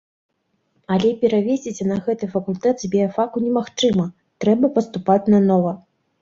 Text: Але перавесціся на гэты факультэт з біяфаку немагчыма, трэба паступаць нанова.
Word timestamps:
Але 0.93 1.09
перавесціся 1.23 1.83
на 1.91 1.97
гэты 2.07 2.29
факультэт 2.31 2.75
з 2.85 2.89
біяфаку 2.95 3.35
немагчыма, 3.45 4.05
трэба 4.47 4.73
паступаць 4.79 5.21
нанова. 5.37 5.77